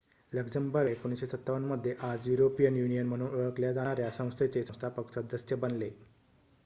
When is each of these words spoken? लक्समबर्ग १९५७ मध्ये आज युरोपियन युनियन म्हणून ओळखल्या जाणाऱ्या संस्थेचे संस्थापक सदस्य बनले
लक्समबर्ग 0.31 0.93
१९५७ 1.01 1.67
मध्ये 1.67 1.93
आज 2.03 2.27
युरोपियन 2.27 2.77
युनियन 2.77 3.07
म्हणून 3.07 3.35
ओळखल्या 3.35 3.71
जाणाऱ्या 3.73 4.09
संस्थेचे 4.11 4.63
संस्थापक 4.63 5.13
सदस्य 5.13 5.55
बनले 5.57 5.91